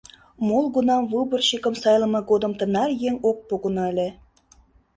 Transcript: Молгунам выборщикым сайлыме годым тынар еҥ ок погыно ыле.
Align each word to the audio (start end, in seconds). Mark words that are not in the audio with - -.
Молгунам 0.47 1.03
выборщикым 1.13 1.73
сайлыме 1.81 2.19
годым 2.29 2.51
тынар 2.59 2.89
еҥ 3.09 3.15
ок 3.29 3.37
погыно 3.47 3.83
ыле. 3.91 4.09